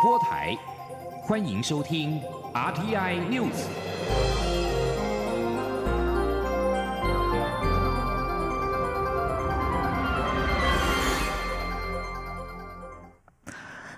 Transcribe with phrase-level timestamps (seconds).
[0.00, 0.56] 播台，
[1.22, 2.20] 欢迎收听
[2.54, 3.50] RTI News。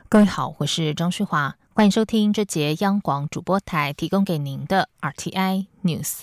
[0.09, 6.21] 各位好，我是张旭华，欢迎收听这节央广主播台提供给您的 RTI News。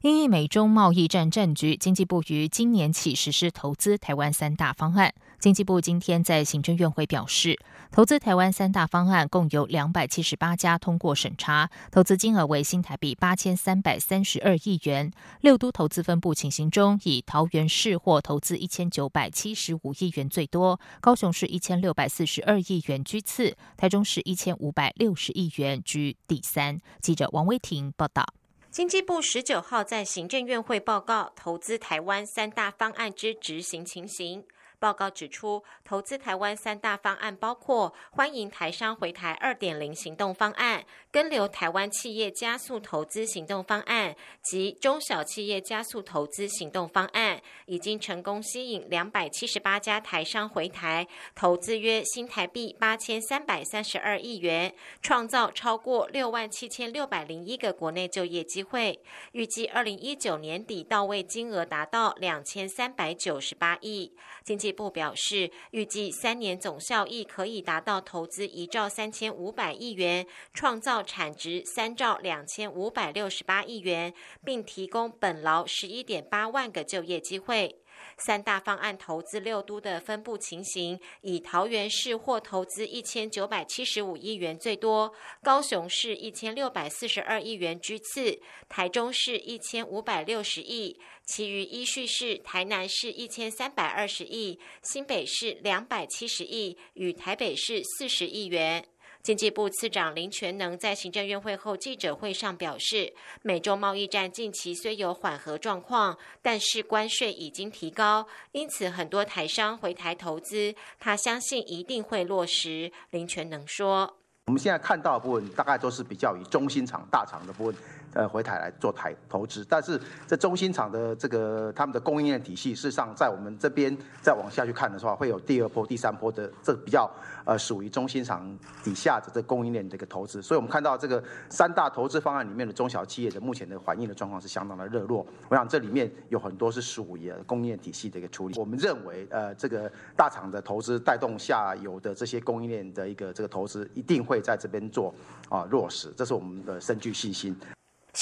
[0.00, 5.12] 因美中贸易战战局，经济部于今年起实施投资台湾三大方案。
[5.42, 7.58] 经济部今天在行政院会表示，
[7.90, 15.10] 投资台湾三大方案共有两百七十八家通过审查，投资金额为新台币八千三百三十二亿元。
[15.40, 26.80] 六都投资分布情形中，以桃园市获投资一千九百七十五亿元最多，高雄市一千六百四十二亿元居次，台中市一千五百六十亿元居第三。
[27.00, 28.24] 记者王威婷报道。
[28.70, 34.44] 经济部十九号在行政院会报告投资台湾三大方案之执行情形。
[34.82, 58.98] 报告指出，投资台湾三大方案包括欢迎台商回台二点零行动方案、跟留台湾企业加速投资行动方案及中小企业加速投资行动方案，已经成功吸引两百七十八家台商回台，投资约新台币八千三百三十二亿元，创造超过六万七千六百零一个国内就业机会。
[59.30, 64.12] 预计二零一九年底到位金额达到两千三百九十八亿。
[64.42, 74.12] 经济部表示，预计三年总效益可以达到投资一兆三千五百亿元，创造产值三兆两千五百六十八亿元，
[74.44, 77.81] 并提供本劳十一点八万个就业机会。
[78.24, 98.84] 三大方案投资六都的分布情形，以桃园市或投资一千九百七十五亿元最多，高雄市一千六百四十二亿元居次，台中市一千五百六十亿，其余依序是台南市一千三百二十亿，新北市两百七十亿，与台北市四十亿元。
[99.22, 112.90] 经济部次长林全能在行政院会后记者会上表示，美洲贸易战近期虽有缓和状况，但是关税已经提高，因此很多台商回台投资，他相信一定会落实。
[113.10, 117.76] 林全能说：“我们现在看到的部分，大概都是比较以中心厂、大厂的部分。”
[118.14, 127.10] 呃，回台来做台投资，但是这中心厂的这个他们的供应链体系，事实上在我们这边再往下去看的话，会有第二波、第三波的这比较
[127.46, 135.26] 呃属于中心厂底下的这供应链的一个投资，所以我们看到这个三大投资方案里面的中小企业的目前的反应的状况是相当的热络。
[135.48, 138.58] 我想这里面有很多是属于供应链体系的一个处理。
[138.58, 145.14] 我们认为呃这个大厂的投资带动下游的这些供应链的一个这个投资一定会在这边做
[145.48, 147.56] 啊落实，这是我们的深具信心。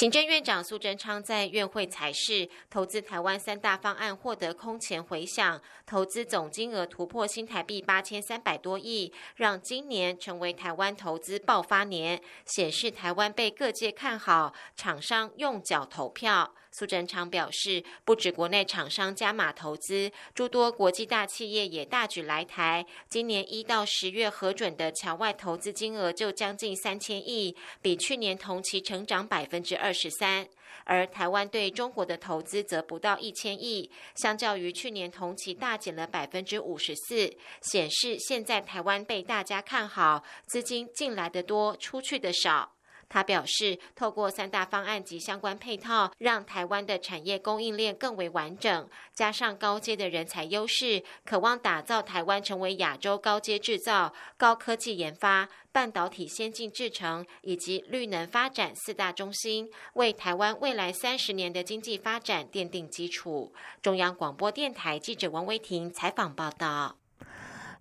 [0.00, 16.54] 行政院长苏贞昌在院会采示，投资台湾三大方案获得空前回响，投资总金额突破新台币八千三百多亿，让今年成为台湾投资爆发年，显示台湾被各界看好，厂商用脚投票。
[16.72, 22.86] 苏贞昌表示，不止国内厂商加码投资，诸多国际大企业也大举来台。
[23.08, 30.46] 今年一到十月核准的侨外投资金额就将近三千亿，比去年同期成长百分之二十三。
[30.84, 42.72] 而台湾对中国的投资则不到一千亿，相较于去年同期大减了百分之五十四，显示现在台湾被大家看好，资金进来的多，出去的少。
[43.10, 63.52] 他表示，透过三大方案及相关配套，让台湾的产业供应链更为完整，加上高阶的人才优势，渴望打造台湾成为亚洲高阶制造、高科技研发、半导体先进制程以及绿能发展四大中心，为台湾未来三十年的经济发展奠定基础。
[63.82, 66.99] 中央广播电台记者王威婷采访报道。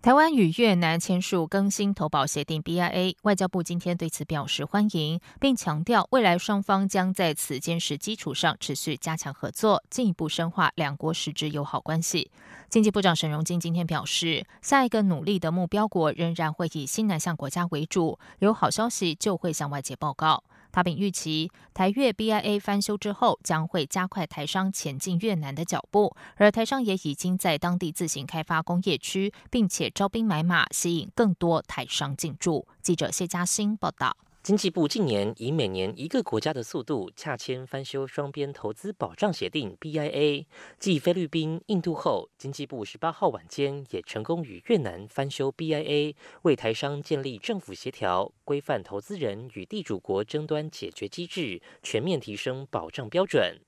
[0.01, 12.31] 台湾与越南签署更新投保协定 （BIA），外交部今天对此表示欢迎，并强调未来双方将在此坚实基础上持续加强合作，进一步深化两国实质友好关系。
[12.69, 20.45] 经济部长沈荣金今天表示，下一个努力的目标国仍然会以新南向国家为主，有好消息就会向外界报告。
[20.71, 32.67] 他并预期台越 BIA 翻修之后，将会加快台商前进越南的脚步，而台商也已经在当地自行开发工业区，并且招兵买马，吸引更多台商进驻。
[32.81, 34.15] 记者谢嘉欣报道。
[34.41, 40.45] 经济部近年以每年一个国家的速度洽签翻修双边投资保障协定 （BIA），
[40.79, 53.59] 继菲律宾、印度后，经济部十八号晚间也成功与越南翻修 BIA，为台商建立政府协调、规范投资人与地主国争端解决机制，全面提升保障标准。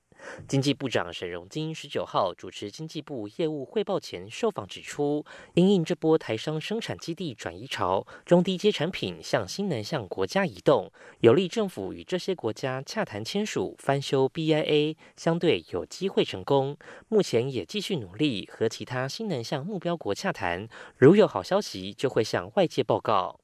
[0.48, 5.26] 经济部长沈荣金十九号主持经济部业务汇报前受访指出，
[5.56, 16.78] 因应这波台商生产基地转移潮，中低阶产品向新能向国家移动，有利政府与这些国家洽谈签署翻修 BIA，相对有机会成功。
[17.10, 23.41] 目前也继续努力和其他新能向目标国洽谈，如有好消息，就会向外界报告。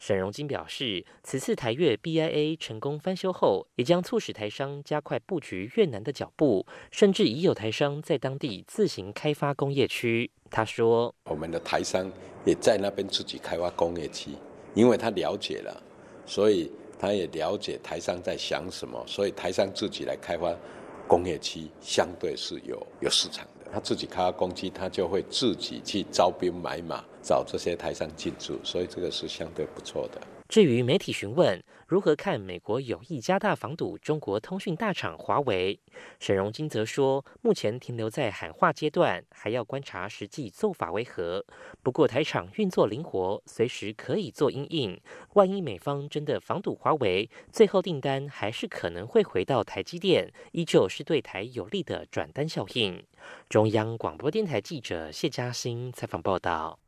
[0.00, 10.30] 沈荣金表示，此次台越 BIA 成功翻修后，也将促使台商加快布局越南的脚步，甚至已有台商在当地自行开发工业区。
[10.50, 12.10] 他说：“我们的台商
[12.46, 14.30] 也在那边自己开发工业区，
[14.72, 15.82] 因为他了解了，
[16.24, 20.56] 所以他也了解台商在想什么，所以台商自己来开发
[21.06, 23.46] 工业区，相对是有有市场。
[23.72, 30.18] 他自己开发工机，他就会自己去招兵买马。”找这些台商进驻，所以这个是相对不错的。
[30.48, 35.80] 至于媒体询问如何看美国有意加大防堵中国通讯大厂华为，
[36.20, 41.44] 沈荣金则说，目前停留在喊话阶段，还要观察实际做法为何。
[41.82, 45.00] 不过台厂运作灵活，随时可以做应应。
[45.34, 53.04] 万一美方真的防堵华为，最后订单还是可能会回到台积电，依旧是对台有利的转单效应。
[53.48, 56.79] 中央广播电台记者谢嘉欣采访报道。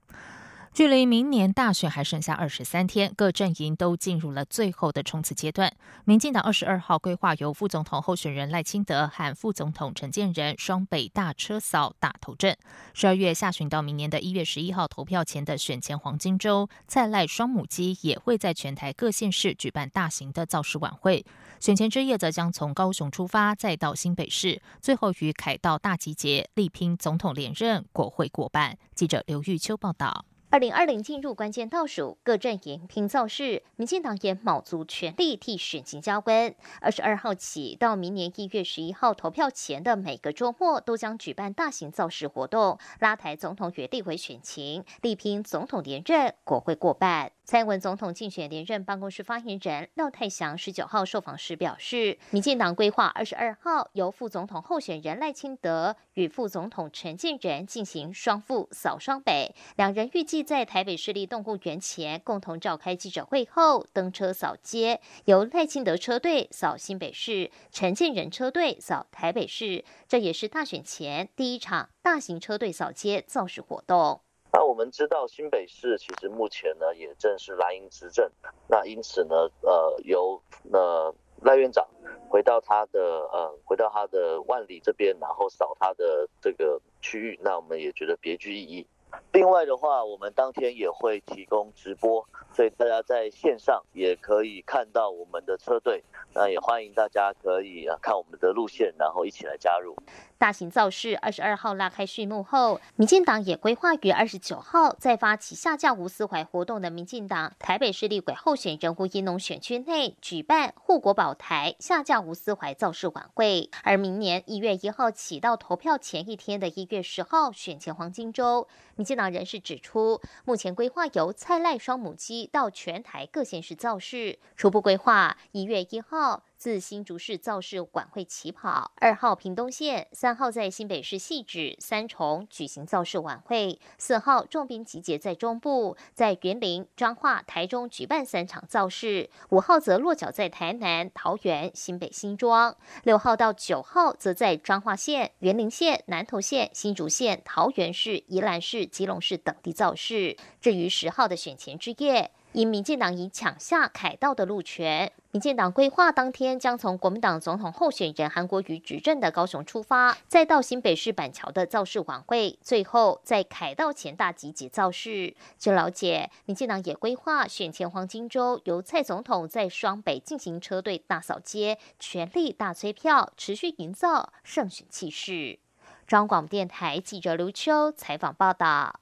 [0.75, 5.71] 距离明年大选还剩下二十三天，各阵营都进入了最后的冲刺阶段。
[6.07, 12.57] 民进党二十二号规划由副总统候选人赖清德和副总统陈建仁双北大车扫大头阵。
[12.95, 21.23] 十二月下旬到明年的一月十一号投票前的选前黄金周，蔡赖双母鸡也会在全台各县市举办大型的造势晚会。
[21.61, 28.79] 选前之夜则将从高雄出发，再到新北市，最后于凯道大集结，力拼总统连任、国会过半。
[28.95, 30.25] 记者刘玉秋报道。
[30.53, 36.55] 二零二零进入关键倒数，各阵营拼造势，民进党也卯足全力替选情加温。
[36.83, 47.33] 二十二号起到明年一月十一号投票前的每个周末，都将举办大型造势活动，拉抬总统与立委选情，力拼总统连任、国会过半。
[47.45, 74.21] 蔡英文总统竞选连任办公室发言人廖泰祥十九号受访时表示，民进党规划二十二号由副总统候选人赖清德与副总统陈建仁进行双副扫双北，两人预计在台北市立动物园前共同召开记者会后登车扫街，由赖清德车队扫新北市，陈建仁车队扫台北市，这也是大选前第一场大型车队扫街造势活动。
[74.53, 78.31] 那我们知道新北市其实目前呢也正是蓝营执政，
[78.69, 80.41] 那因此呢，呃，由
[80.71, 81.89] 呃赖院长
[82.29, 83.01] 回到他的
[83.33, 88.87] 呃回到他的万里这边，然后扫他的这个区域，那我们也觉得别具意义。
[89.33, 96.03] 另外的话，我们当天也会提供直播，所以大家在线上也可以看到我们的车队。
[96.35, 99.95] 那也欢迎大家可以啊看我们的路线，然后一起来加入。
[100.43, 113.71] 大型造势二十二号拉开序幕后，民进党也规划于二十九号再发起下架吴思怀活动的民进党台北市立委候选人吴一农选区内举办护国宝台下架吴思怀造势晚会。
[113.85, 118.67] 而明年一月一号起到投票前一天的一月十号选前黄金周，
[118.97, 126.43] 民进党人士指出，目前规划由蔡赖双母鸡到全台各县市造势，初步规划一月一号。
[126.63, 150.37] 自新竹市造势晚会起跑，二号屏东县，三号在新北市汐止三重举行造势晚会，四号重兵集结在中部，在园林、彰化、台中举办三场造势，五号则落脚在台南、桃园、新北新庄，六号到九号则在彰化县、园林县、南投县、新竹县、桃园市、宜兰市、基隆市等地造势。
[150.61, 152.31] 至于十号的选前之夜。
[152.53, 165.35] 因民进党已抢下凯道的路权，民进党规划当天将从国民党总统候选人韩国瑜执政的高雄出发，再到新北市板桥的造势晚会，最后在凯道前大集结造势。
[165.59, 175.59] 据了解，民进党也规划选前黄金周由蔡总统在双北进行车队大扫街，全力大催票，持续营造胜选气势。
[176.07, 179.02] 中广电台记者刘秋采访报道。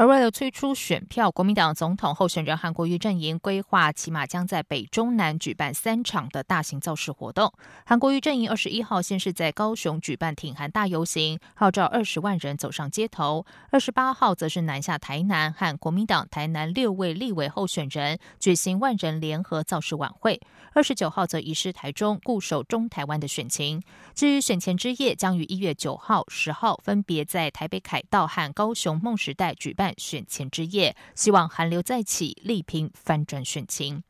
[0.00, 7.52] 而为了催出选票，国民党总统候选人韩国瑜阵营规划，起码将在北中南举办三场的大型造势活动。
[7.84, 20.40] 韩国瑜阵营二十一号先是在高雄举办挺韩大游行，号召二十万人走上街头；二十八号则是南下台南，和国民党台南六位立委候选人举行万人联合造势晚会；
[20.72, 23.82] 二十九号则移师台中，固守中台湾的选情。
[24.14, 29.89] 至于选前之夜，将于一月九号、十号分别在台北凯道和高雄梦时代举办。
[29.98, 34.02] 选前之夜，希望寒流再起，力拼翻转选情。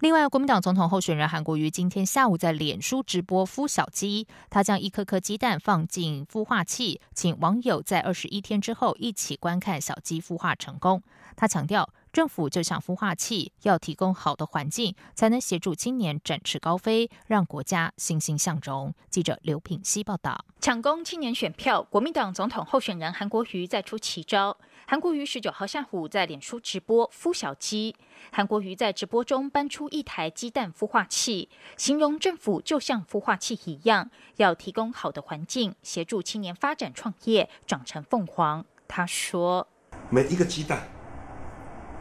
[0.00, 11.00] 另外，国民党总统候选人韩国瑜今天下午在脸书直播孵小鸡，他将一颗颗鸡蛋放进孵化器，请网友在二十一天之后一起观看小鸡孵化成功。
[11.36, 18.94] 他强调，政府就像孵化器，要提供好的环境，才能协助青年展翅高飞，让国家欣欣向荣。
[19.08, 20.44] 记者刘品希报道。
[20.60, 24.58] 抢攻青年选票，国民党总统候选人韩国瑜再出奇招。
[24.86, 27.96] 韩国瑜十九号下午在脸书直播孵小鸡。
[28.30, 38.66] 韩国瑜在直播中搬出一台鸡蛋孵化器，形容政府就像孵化器一样，要提供好的环境，协助青年发展创业，长成凤凰。
[38.86, 39.66] 他说
[40.10, 40.86] ：“每一个鸡蛋，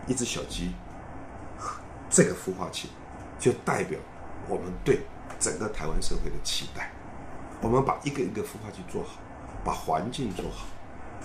[0.07, 0.71] 一只小鸡，
[2.09, 2.89] 这个孵化器
[3.39, 3.99] 就代表
[4.47, 5.01] 我们对
[5.39, 6.91] 整个台湾社会的期待。
[7.61, 9.19] 我们把一个一个孵化器做好，
[9.63, 10.65] 把环境做好。”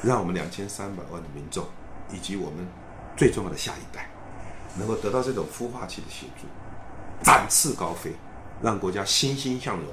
[0.02, 1.64] 让我们两千三百万的民众，
[2.12, 2.68] 以及我们
[3.16, 4.10] 最重要的下一代，
[4.78, 6.44] 能够得到这种孵化器的协助，
[7.24, 8.12] 展翅高飞，
[8.60, 9.86] 让国家欣欣向荣。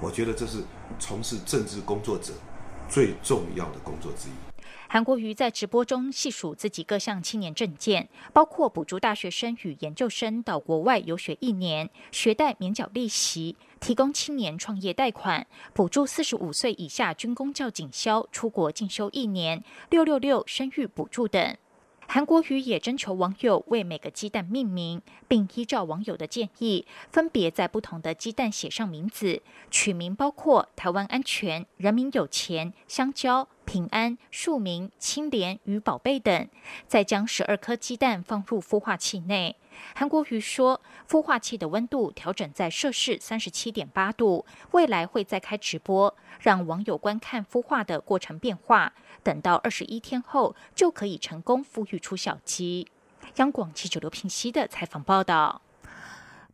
[0.00, 0.64] 我觉得这是
[0.98, 2.32] 从事政治工作者
[2.88, 4.32] 最重要的工作之一。
[4.94, 21.56] 韩国瑜在直播中细数自己各项青年政见，包括补助大学生与研究生到国外游学一年，学贷免缴利息，提供青年创业贷款，补助四十五岁以下军工教警消出国进修一年，六六六生育补助等。
[22.06, 36.48] 韩国瑜也征求网友为每个鸡蛋命名，并依照网友的建议，分别在不同的鸡蛋写上名字，取名包括“台湾安全”“人民有钱”“香蕉”“平安”“庶民”“清廉”与“宝贝”等，
[36.86, 39.56] 再将十二颗鸡蛋放入孵化器内。
[39.96, 48.92] 韩国瑜说，孵化器的温度调整在摄氏三十七点八度，未来会再开直播，让网友观看孵化的过程变化。
[49.24, 52.86] 等到二十一天后，就可以成功孵育出小鸡。
[53.38, 55.63] 央广记者刘品熙的采访报道。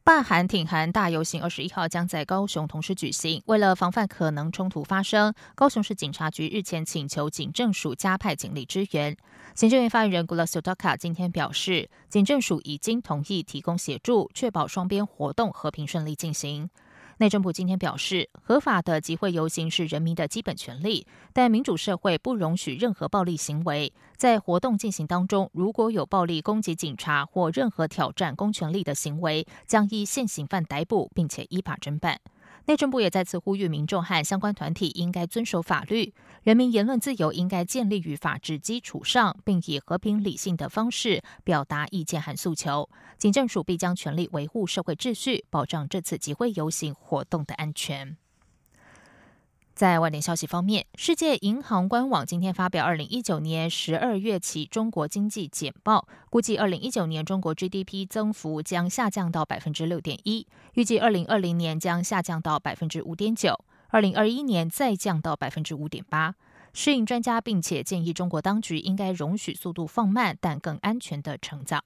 [0.03, 3.43] 罢韩挺韩大游行二十一号将在高雄同时举行。
[3.47, 9.17] 为了防范可能冲突发生，高雄市警察局日前请求警政署加派警力支援。
[9.55, 16.71] 行政院发言人古拉苏达卡今天表示，警政署已经同意提供协助，确保双边活动和平顺利进行。
[17.21, 23.93] 内政部今天表示，合法的集会游行是人民的基本权利，但民主社会不容许任何暴力行为。
[24.17, 32.19] 在活动进行当中，如果有暴力攻击警察或任何挑战公权力的行为，将依现行犯逮捕，并且依法侦办。
[32.67, 36.13] 内政部也再次呼吁民众和相关团体应该遵守法律，
[36.43, 42.89] 人民言论自由应该建立于法治基础上，并以和平理性的方式表达意见和诉求。
[43.19, 48.17] 警政署必将全力维护社会秩序，保障这次集会游行活动的安全。
[49.81, 63.59] 在外电消息方面，世界银行官网今天发表二零一九年十二月起中国经济简报，估计二零一九年中国 GDP 增幅将下降到百分之六点一，预计二零二零年将下降到百分之五点九，
[63.89, 66.35] 二零二一年再降到百分之五点八。
[66.75, 71.83] 适应专家并且建议中国当局应该容许速度放慢但更安全的成长。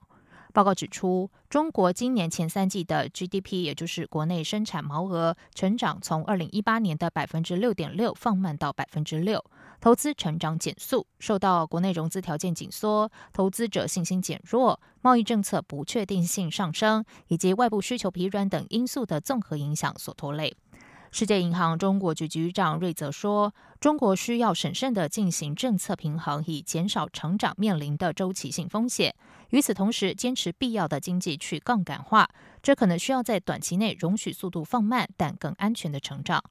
[0.54, 9.44] 报告指出，中国今年前三季的 GDP，也就是国内生产毛额，成长从二零一八年的百分之六点六放慢到百分之六，
[9.80, 20.56] 投资成长减速，受到国内融资条件紧缩、投资者信心减弱、贸易政策不确定性上升以及外部需求疲软等因素的综合影响所拖累。
[21.16, 29.14] 世界银行中国局局长瑞泽说：“中国需要审慎地进行政策平衡，以减少成长面临的周期性风险。
[29.50, 32.28] 与此同时，坚持必要的经济去杠杆化，
[32.60, 36.42] 这可能需要在短期内容许速度放慢，但更安全的成长。”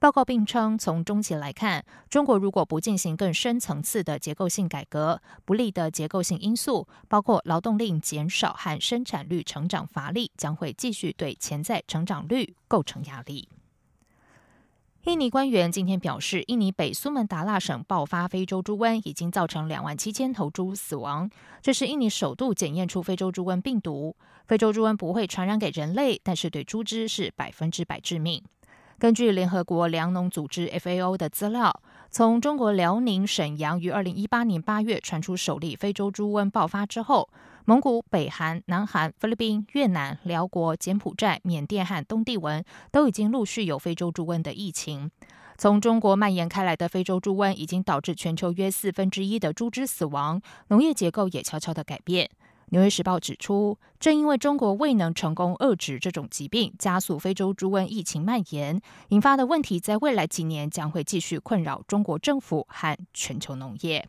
[0.00, 13.46] 报告并称，从中期来看，中国如果不进行更深层次的结构性改革，不利的结构性因素，包括劳动力减少和生产率成长乏力，将会继续对潜在成长率构成压力。
[15.06, 21.30] 印尼官员今天表示，印尼北苏门答腊省爆发非洲猪瘟，已经造成两万七千头猪死亡。
[21.62, 24.16] 这是印尼首度检验出非洲猪瘟病毒。
[24.48, 28.42] 非洲猪瘟不会传染给人类，但是对猪只是百分之百致命。
[28.98, 37.28] 根据联合国粮农组织 FAO 的资料，从中国辽宁沈阳于二零一八年八月传出首例非洲猪瘟爆发之后。
[37.68, 45.10] 蒙古、北韩、南韩、菲律宾、越南、辽国、柬埔寨、缅甸和东帝汶都已经陆续有非洲猪瘟的疫情。
[45.58, 52.30] 从中国蔓延开来的非洲猪瘟已经导致全球约四分之一的猪只死亡，农业结构也悄悄的改变。
[52.68, 64.08] 纽约时报指出，正因为中国未能成功遏制这种疾病，加速非洲猪瘟疫情蔓延，引发的问题在未来几年将会继续困扰中国政府和全球农业。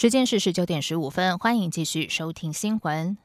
[0.00, 3.18] 时间是十九点十五分，欢迎继续收听新闻。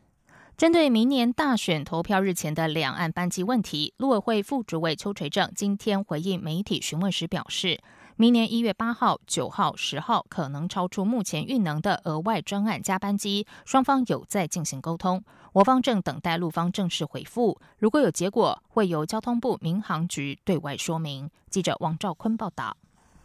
[0.58, 7.80] 针对明年大选投票日前的两岸班机问题，陆委会副主委邱垂正今天回应媒体询问时表示。
[8.18, 17.58] 明年一月八号、九号、十号可能超出目前运能的额外专案加班机，双方有在进行沟通，我方正等待陆方正式回复。
[17.78, 21.30] 如果有结果，会由交通部民航局对外说明。
[21.50, 22.76] 记者王兆坤报道。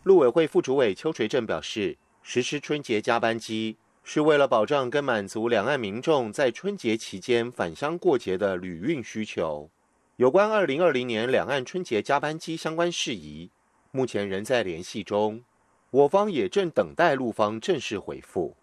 [0.04, 9.70] 陆委会副主委邱垂正表示，实施春节加班机是为了保障跟满足两岸民众在春节期间返乡过节的旅运需求。
[10.16, 13.50] 有关二零二零年两岸春节加班机相关事宜。
[13.90, 15.42] 目前仍在联系中，
[15.90, 18.56] 我方也正等待陆方正式回复。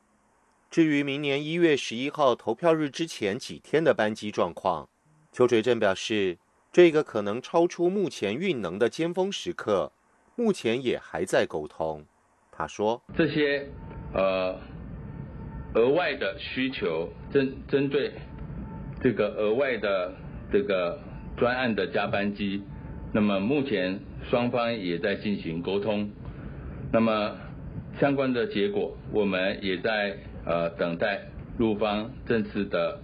[0.70, 4.88] 至于明年一月十一号投票日之前几天的班机状况，
[5.32, 6.38] 邱垂正表示，
[6.72, 9.92] 这个可能超出目前运能的尖峰时刻，
[10.36, 12.06] 目前也还在沟通。
[12.58, 13.68] 他说：“这些
[14.14, 14.58] 呃
[15.76, 18.12] 额外的需求，针针对
[19.02, 20.14] 这个额外的
[20.52, 21.00] 这个
[21.38, 22.64] 专案的加班机，
[23.14, 24.00] 那么目前。”
[24.30, 26.10] 双方也在进行沟通，
[26.92, 27.34] 那么
[27.98, 31.22] 相关的结果，我们也在呃等待
[31.58, 33.00] 陆方正式的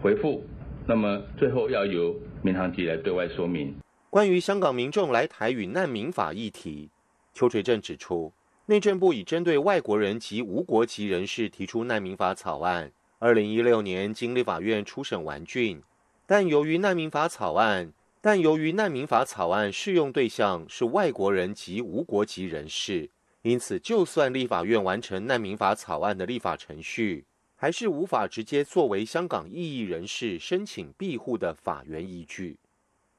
[0.00, 0.42] 回复。
[0.86, 3.74] 那么最后要由民航局来对外说明。
[4.08, 6.88] 关于香港民众来台与难民法议题，
[7.34, 8.32] 邱垂正指出，
[8.66, 15.80] 内政部已针对外国人及无国籍人士提出难民法草案，二零一六年经立法院初审完竣，
[16.26, 17.92] 但由于难民法草案。
[18.24, 23.10] 但由于难民法草案适用对象是外国人及无国籍人士，
[23.42, 27.24] 因此就算立法院完成难民法草案的立法程序，
[27.56, 32.56] 还是无法直接作为香港异议人士申请庇护的法源依据。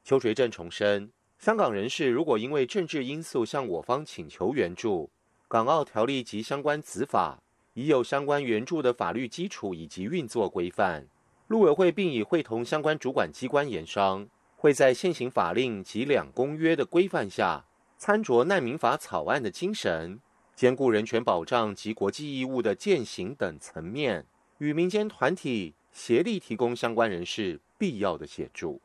[0.05, 5.09] 邱垂正重申，香港人士如果因为政治因素向我方请求援助，
[5.53, 7.37] 港澳条例及相关子法
[7.75, 11.05] 已有相关援助的法律基础以及运作规范。
[11.45, 14.27] 陆委会并已会同相关主管机关研商。
[14.55, 17.65] 会在现行法令及两公约的规范下，
[17.99, 20.19] 参酌难民法草案的精神，
[20.55, 24.25] 兼顾人权保障及国际义务的践行等层面，
[24.57, 28.81] 与民间团体协力提供相关人士必要的协助。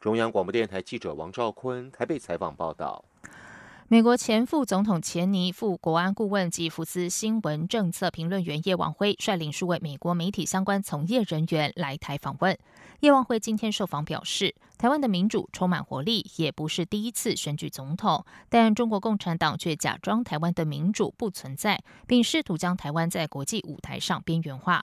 [0.00, 3.04] 中央广播电台记者王兆坤台北采访报道。
[3.88, 12.58] 美国前副总统钱尼、副国安顾问及福斯新闻政策评论员叶望辉率领数位美国媒体相关从业人员来台访问。
[13.00, 24.82] 叶望辉今天受访表示，台湾的民主充满活力，也不是第一次选举总统，但中国共产党却假装台湾的民主不存在，并试图将台湾在国际舞台上边缘化。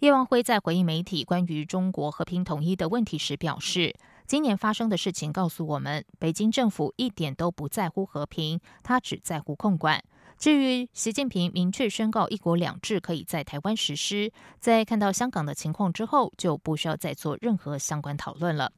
[0.00, 3.94] 叶望辉在回应媒体关于中国和平统一的问题时表示。
[4.32, 10.02] 今年发生的事情告诉我们，北京政府一点都不在乎和平，他只在乎控管。
[10.38, 18.72] 至于习近平明确宣告“一国两制”可以在台湾实施，在看到香港的情况之后，就不需要再做任何相关讨论了。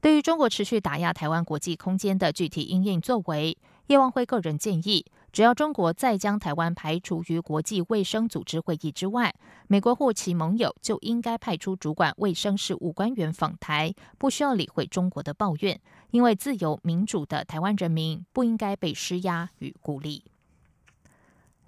[0.00, 5.04] 对于中国持续打压台湾国际空间的具体应应作为，叶望辉个人建议。
[5.32, 9.34] 只要中国再将台湾排除于国际卫生组织会议之外，
[9.66, 20.22] 美国或其盟友就应该派出主管卫生事务官员访台，不需要理会中国的抱怨，因为自由民主的台湾人民不应该被施压与孤立。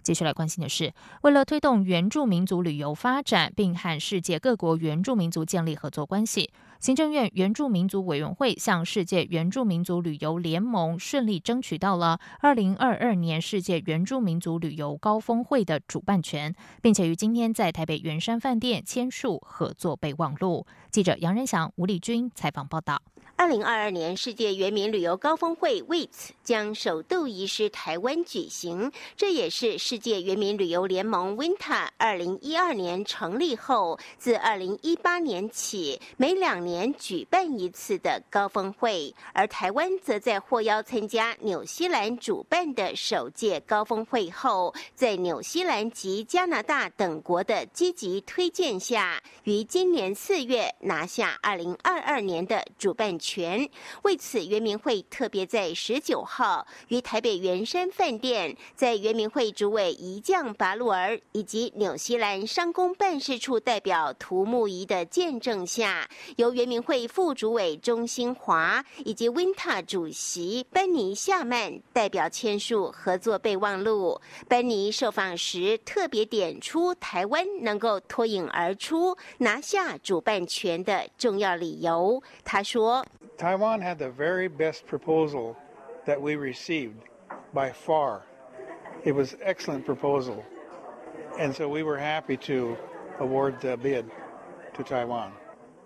[0.05, 20.67] 接下来关心的是，为了推动原住民族旅游发展，并和世界各国原住民族建立合作关系，行政院原住民族委员会向世界原住民族旅游联盟顺利争取到了二零二二年世界原住民族旅游高峰会的主办权，并且于今天在台北圆山饭店签署合作备忘录。
[20.90, 23.01] 记者杨仁祥、吴丽君采访报道。
[23.37, 39.12] 二零二二年世界原民旅游高峰会为此将首度移师台湾举行，这也是世界原民旅游联盟 （WINTA） 二零一二年成立后，自二零一八年起每两年举办一次的高峰会。
[39.33, 53.18] 而台湾则在获邀参加纽西兰主办的首届高峰会后，在纽西兰及加拿大等国的积极推荐下，于今年四月拿下二零二二年的主办。
[53.25, 53.68] 权权
[54.03, 74.20] 为此，圆明会特别在十九号于台北圆山饭店，在圆明会主委一将拔路儿以及纽西兰商工办事处代表涂木仪的见证下，由圆明会副主委钟新华以及 Winta 主席班尼夏曼代表签署合作备忘录。
[74.49, 82.23] 班尼受访时特别点出台湾能够脱颖而出拿下主办权的重要理由。
[82.44, 83.05] 他说
[83.37, 85.57] ：“Taiwan had the very best proposal
[86.05, 87.03] that we received
[87.53, 88.23] by far.
[89.05, 90.44] It was excellent proposal,
[91.38, 92.77] and so we were happy to
[93.18, 94.11] award the bid
[94.75, 95.33] to Taiwan.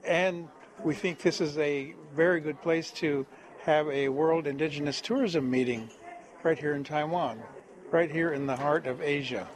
[0.04, 0.48] And
[0.82, 3.26] we think this is a very good place to
[3.62, 5.90] have a World Indigenous Tourism meeting
[6.42, 7.42] right here in Taiwan,
[7.90, 9.48] right here in the heart of Asia.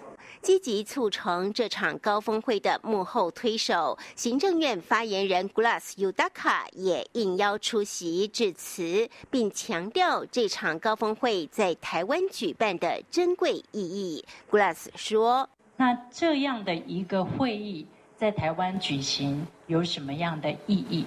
[0.42, 14.24] 积极促成这场高峰会的幕后推手，行政院发言人 Glass Udaka 也应邀出席致辞，并强调这场高峰会在台湾举办的珍贵意义。
[14.50, 21.06] Glass 说：“那这样的一个会议在台湾举行有什么样的意义？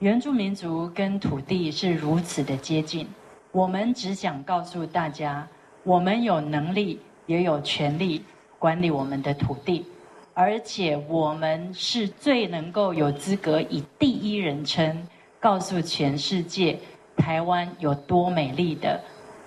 [0.00, 3.08] 原住民族跟土地是如此的接近，
[3.50, 5.48] 我们只想告诉大家，
[5.84, 8.22] 我们有能力，也有权利。”
[8.64, 9.84] 管理我们的土地，
[10.32, 15.06] 而且我们是最能够有资格以第一人称
[15.38, 16.78] 告诉全世界
[17.14, 18.98] 台湾有多美丽的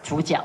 [0.04, 0.40] 主角。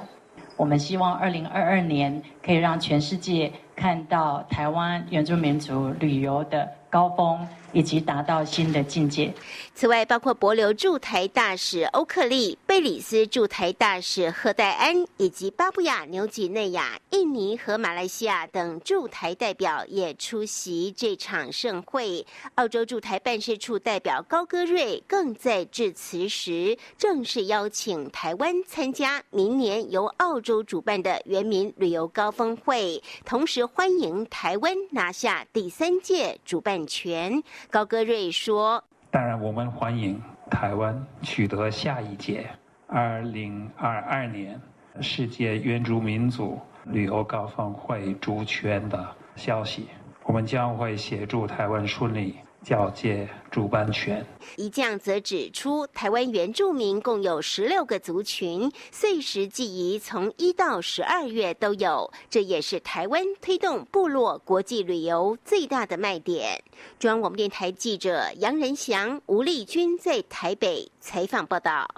[0.57, 7.49] 我们希望二零二二年可以让全世界看到台湾原住民族旅游的高峰。
[7.75, 9.33] 以及达到新的境界。
[9.75, 22.27] 此外，包括博流驻台大使欧克利、贝里斯驻台大使赫代安，以及巴布亚、纽几内亚、印尼和马来西亚等驻台代表也出席这场盛会。
[22.57, 37.43] 澳洲驻台办事处代表高戈瑞更在致辞时正式邀请台湾参加明年由澳洲主办的原民旅游高峰会，同时欢迎台湾拿下第三届主办权。
[37.71, 42.47] 高歌瑞说：“当然，我们欢迎台湾取得下一届
[42.87, 44.61] 二零二二年
[45.01, 49.89] 世界原住民族旅游高峰会主权的消息。
[50.25, 54.25] 我们将会协助台湾顺利。”交接主办权。
[54.57, 66.63] 一将则指出，台湾原住民共有十六个族群，岁时记忆从一到十二月都有，这也是台湾推动部落国际旅游最大的卖点。
[66.99, 71.89] 中央广播电台记者杨仁祥、吴丽君在台北采访报道。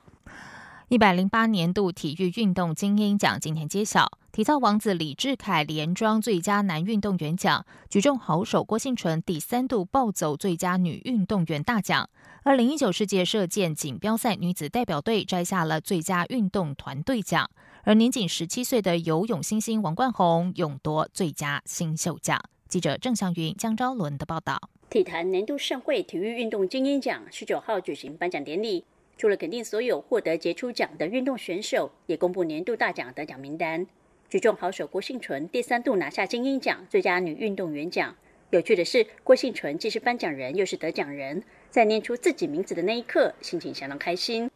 [0.89, 4.19] 一百零八年度体育运动精英奖今天揭晓。
[4.35, 12.11] 体操王子李智凯连庄最佳男运动员奖，举重好手郭幸淳第三度暴走最佳女运动员大奖。
[12.43, 17.49] 二零一九世界射箭锦标赛女子代表队摘下了最佳运动团队奖，
[17.85, 22.37] 而年仅十七岁的游泳新星王冠宏勇夺最佳新秀奖。
[22.69, 24.59] 记者郑祥云、江昭伦的报道。
[24.91, 28.85] 体坛年度盛会体育运动精英奖十九号举行颁奖典礼，
[29.17, 33.87] 除了肯定所有获得杰出奖的运动选手，也公布年度大奖得奖名单。
[34.29, 38.17] 举重好手郭幸淳第三度拿下精英奖最佳女运动员奖。
[38.51, 44.51] 有趣的是，郭幸淳既是颁奖人，又是得奖人，在念出自己名字的那一刻，心情相当开心。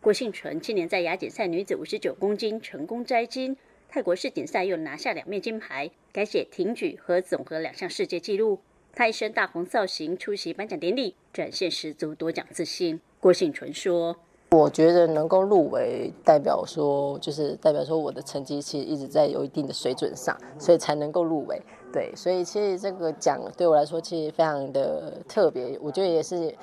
[0.00, 3.56] 郭幸淳今年在亚锦赛女子五十九公斤成功摘金，
[3.88, 8.60] 泰国世锦赛又拿下两面金牌，改写挺举和总和两项世界纪录。
[8.92, 13.00] 她一身大红造型出席颁奖典礼，展现十足夺奖自信。
[13.18, 14.16] 郭幸淳说。
[14.54, 21.60] 我觉得能够入围，代表说就是代表说我的成绩其实一直在有一定的水准上，所以才能够入围。
[21.92, 26.54] 对，所以其实这个奖对我来说其实非常的特别，我觉得也是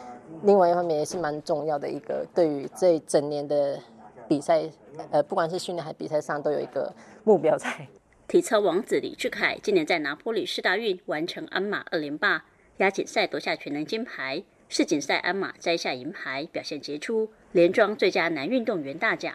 [0.43, 3.77] 另外一方面也是蛮重要的一个，对于这整年的
[4.25, 4.63] 比赛，
[5.11, 6.93] 呃，不管是训练还比赛上都有一个
[7.25, 7.67] 目标在。
[8.27, 12.45] 体操王子李智凯今年在拿坡里世大运完成鞍马二连霸，
[12.77, 14.43] 亚锦赛夺下全能金牌。
[14.73, 19.33] 世锦赛鞍马摘下银牌，表现杰出，连庄最佳男运动员大奖。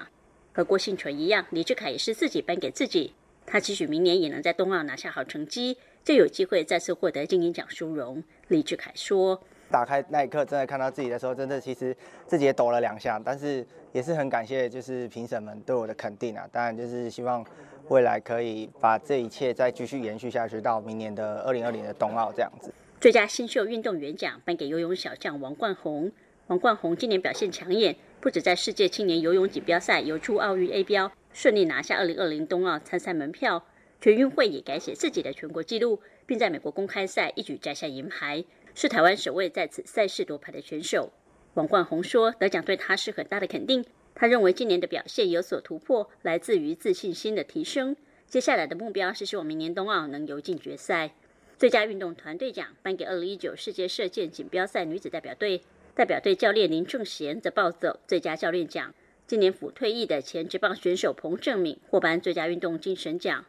[0.54, 3.12] 和郭幸淳一样，李志凯也是自己颁给自己。
[3.44, 8.24] 他期许明年也能在冬奥拿下好成绩，就有机会再次获得精英奖殊荣。
[8.48, 9.38] 李志凯说
[9.70, 11.94] ：“打开那一刻，真的看到自己的时候，真的其实
[12.26, 16.48] 自己也抖了两下，但是也是很感谢，就是评审们对我的肯定啊。
[16.50, 17.44] 当然，就是希望
[17.88, 22.72] 未来可以把这一切再继续延续下去，到明年的二零二零的冬奥这样子。”
[23.06, 26.10] 最佳新秀运动员奖颁给游泳小将王冠宏。
[26.48, 33.64] 王冠宏今年表现抢眼，不止在世界青年游泳锦标赛游出奥运 A 标，顺利拿下2020冬奥参赛门票。
[34.00, 41.12] 全运会也改写自己的全国纪录，并在美国公开赛一举摘下银牌，是台湾首位在此赛事夺牌的选手。
[41.54, 43.84] 王冠宏说，得奖对他是很大的肯定。
[44.16, 47.94] 他认为今年的表现有所突破，来自于自信心的提升。
[48.26, 51.12] 接下来的目标是希望明年冬奥能游进决赛。
[51.58, 55.62] 最佳运动团队奖颁给2019世界射箭锦标赛女子代表队。
[55.94, 58.92] 代表队教练林正贤则抱走最佳教练奖。
[59.26, 63.46] 今年辅退役的前职棒选手彭正敏获颁最佳运动精神奖。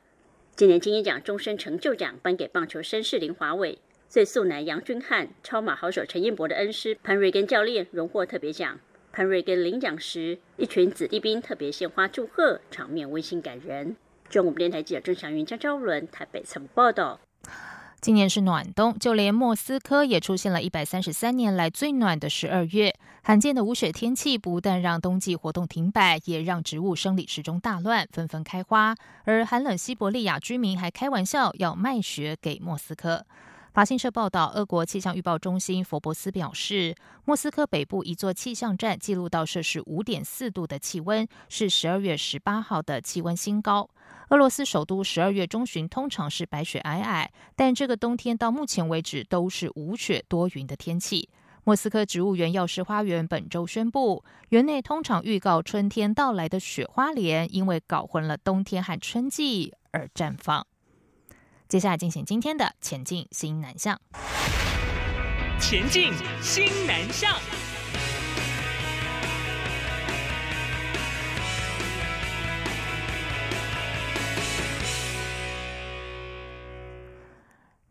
[0.55, 8.79] 今年金鹰奖终身成就奖颁给棒球绅士林华伟，最速男杨君汉、超马好手陈彦博的恩师潘瑞根教练荣获特别奖。
[9.11, 13.97] 潘瑞根领奖时，一群子弟兵特别献花祝贺，场面温馨感人。
[14.29, 17.19] 中国电台记者郑祥云、张昭伦台北采访报道。
[17.99, 22.93] 今年是暖冬，就连莫斯科也出现了一百三十三年来最暖的十二月。
[23.23, 28.95] 罕见的无雪天气不但让冬季活动停摆，也让植物生理时钟大乱，纷纷开花。
[29.25, 33.25] 而寒冷西伯利亚居民还开玩笑要卖雪给莫斯科。
[33.77, 43.87] 法新社报道，俄国气象预报中心佛伯斯表示，莫斯科北部一座气象站记录到摄氏五点四度的气温，是十二月十八号的气温新高。
[44.29, 51.29] 俄罗斯首都十二月中旬通常是白雪皑皑，但这个冬天到目前为止都是无雪多云的天气。
[51.63, 60.65] 莫斯科植物园药师花园本周宣布，园内通常预告春天到来的雪花莲，因为搞混了冬天和春季而绽放。
[61.67, 63.99] 接下来进行今天的前进新南向。
[65.59, 67.35] 前进新南向。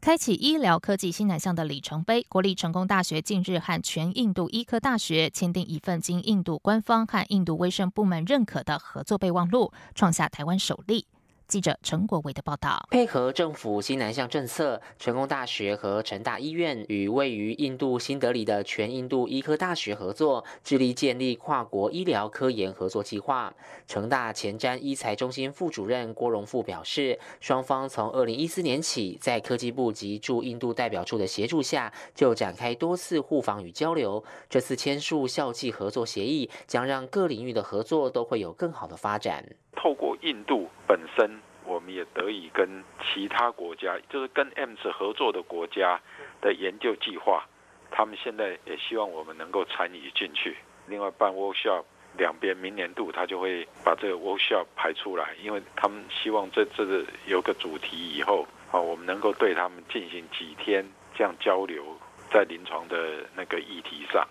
[0.01, 11.07] 开启医疗科技新南向的里程碑，国立成功大学近日和全印度医科大学签订一份经印度官方和印度卫生部门认可的合作备忘录，创下台湾首例。
[11.49, 23.55] 记者陈国伟的报道，配合政府西南向政策，成功大学和成大医院与位于印度新德里的全印度医科大学合作，致力建立跨国医疗科研合作计划。
[23.87, 34.25] 成大前瞻医材中心副主任郭荣富表示，双方从二零一四年起，在科技部及驻印度代表处的协助下，就展开多次互访与交流。
[34.51, 39.45] 这次签署校际合作协议，将让各领域的合作都会有更好的发展。
[39.77, 46.01] 透过印度本身，我们也得以跟其他国家，就是跟 M s 合作的国家
[46.41, 47.45] 的研究计划，
[47.91, 50.57] 他们现在也希望我们能够参与进去。
[50.87, 51.85] 另外办 workshop，
[52.17, 60.85] 两边明年度他就会把这个 workshop 排出来，因为他们希望这这个有个主题以后，啊，我们能够对他们进行几天
[61.15, 61.85] 这样交流，
[62.31, 64.27] 在临床的那个议题上。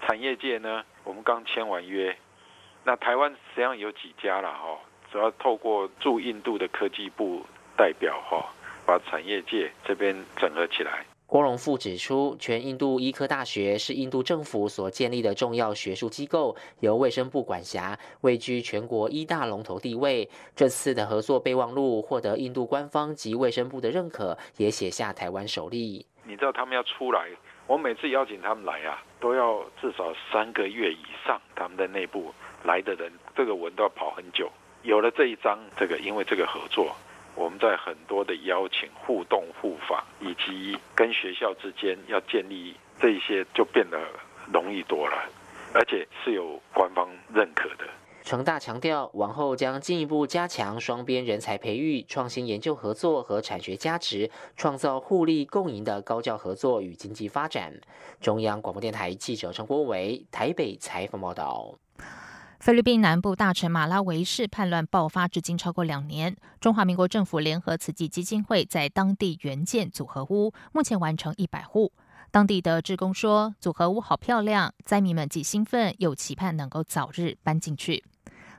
[0.00, 2.16] 产业界呢，我们刚签完约。
[2.84, 4.78] 那台湾实际上有几家了哈，
[5.10, 7.44] 主要透过驻印度的科技部
[7.76, 8.44] 代表哈，
[8.84, 11.04] 把产业界这边整合起来。
[11.26, 20.28] 郭荣富指出，全印度医科大学是印度政府所建立的重要学术机构，由卫生部管辖，位居全国一大龙头地位。
[20.54, 26.06] 这次的合作备忘录获得印度官方及卫生部的认可，也写下台湾首例。
[26.22, 27.28] 你知道他们要出来，
[27.66, 32.32] 我每次邀请他们来啊，都要至少三个月以上，他们的内部。
[32.62, 34.50] 来的人，这个文都要跑很久。
[34.86, 36.94] 有了这一章，这个因为这个合作，
[37.34, 44.00] 我们在很多的邀请、互动、互访，以及跟学校之间要建立这些，就变得
[44.52, 45.28] 容易多了，
[45.74, 47.84] 而且是有官方认可的。
[48.22, 57.74] 成大强调，往后将进一步加强双边人才培育、创新研究合作和产学加持，创造互利共赢的高教合作与经济发展。
[58.20, 61.74] 中央广播电台记者陈国伟台北采访报道。
[62.58, 71.92] 菲律宾南部大城马拉维市叛乱爆发至今超过两年，中华民国政府联合慈济基金会在当地援建组合屋，目前完成一百户。
[72.30, 78.02] 当地的职工说，组合屋好漂亮，灾民们既兴奋又期盼能够早日搬进去。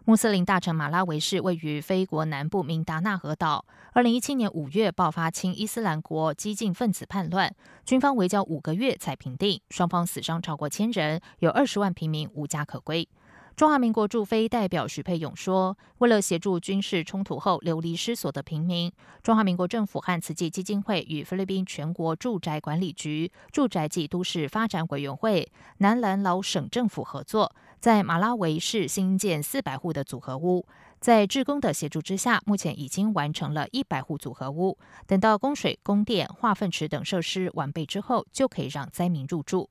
[0.05, 3.65] 穆斯林大城马拉维市位于菲国南部明达纳河岛。
[3.91, 13.09] 二零一七年五月爆发亲伊斯兰国激进分子叛乱，军方围剿五个月才平定，双方死伤超过千人，有二十万平民无家可归。
[13.57, 18.91] 中华民国驻菲代表许佩勇说：“为了协助军事冲突后流离失所的平民，
[19.23, 30.63] 中华民国政府和慈济基金会与菲律宾全国住宅管理局、住宅及都市发展委员会、南兰老省政府合作，在马拉维市新建四百户的组合屋。
[30.99, 34.77] 在志工的协助之下，目前已经完成了一百户组合屋。
[35.07, 39.67] 等到供水、供电、化粪池等设施完备之后，就可以让灾民入住。”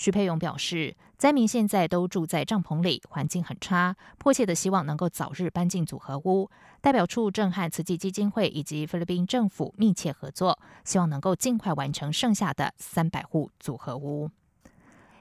[0.00, 6.50] 徐佩勇表示，灾民现在都住在帐篷里，环境很差，迫切的希望能够早日搬进组合屋。
[6.80, 14.30] 代表处正和慈济基金会以及菲律宾政府密切合作，希望能够尽快完成剩下的三百户组合屋。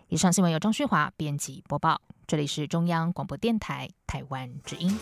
[0.08, 4.98] 以上新闻由张旭华编辑播报，这里是中央广播电台台湾之音。